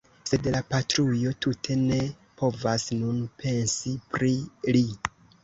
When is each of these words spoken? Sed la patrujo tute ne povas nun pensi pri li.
Sed 0.27 0.47
la 0.53 0.61
patrujo 0.69 1.33
tute 1.45 1.77
ne 1.81 1.99
povas 2.41 2.87
nun 3.03 3.21
pensi 3.45 3.95
pri 4.17 4.33
li. 4.73 4.85